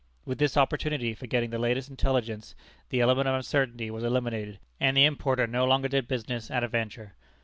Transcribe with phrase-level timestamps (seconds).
[0.25, 2.55] With this opportunity for getting the latest intelligence,
[2.89, 6.67] the element of uncertainty was eliminated, and the importer no longer did business at a
[6.67, 7.13] venture.